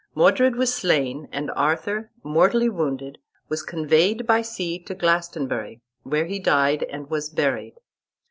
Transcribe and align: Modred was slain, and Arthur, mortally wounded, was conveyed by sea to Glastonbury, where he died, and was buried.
Modred 0.15 0.55
was 0.55 0.73
slain, 0.73 1.29
and 1.31 1.51
Arthur, 1.51 2.09
mortally 2.23 2.69
wounded, 2.69 3.19
was 3.49 3.61
conveyed 3.61 4.25
by 4.25 4.41
sea 4.41 4.79
to 4.79 4.95
Glastonbury, 4.95 5.79
where 6.01 6.25
he 6.25 6.39
died, 6.39 6.81
and 6.81 7.07
was 7.07 7.29
buried. 7.29 7.75